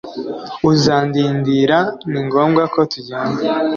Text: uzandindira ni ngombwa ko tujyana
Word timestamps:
uzandindira 0.71 1.79
ni 2.09 2.19
ngombwa 2.25 2.63
ko 2.73 2.79
tujyana 2.91 3.37